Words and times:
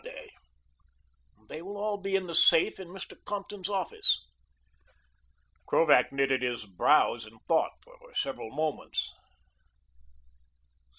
"They 1.47 1.61
will 1.61 1.77
all 1.77 1.97
be 1.99 2.15
in 2.15 2.25
the 2.25 2.33
safe 2.33 2.79
in 2.79 2.87
Mr. 2.87 3.23
Compton's 3.23 3.69
office." 3.69 4.25
Krovac 5.67 6.11
knitted 6.11 6.41
his 6.41 6.65
brows 6.65 7.23
in 7.27 7.37
thought 7.47 7.73
for 7.83 7.99
several 8.15 8.49
moments. 8.49 9.11